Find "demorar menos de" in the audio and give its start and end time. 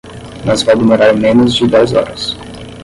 0.75-1.67